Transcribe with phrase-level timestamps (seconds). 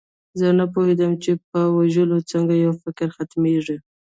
[0.39, 3.77] زه نه پوهېدم چې په وژلو څنګه یو فکر ختمیږي